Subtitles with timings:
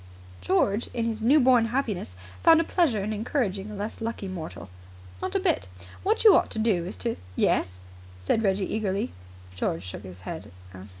[0.41, 4.67] George, in his new born happiness, found a pleasure in encouraging a less lucky mortal.
[5.21, 5.67] "Not a bit.
[6.01, 7.17] What you ought to do is to"
[7.51, 7.79] "Yes?"
[8.19, 9.11] said Reggie eagerly.
[9.55, 10.49] George shook his head.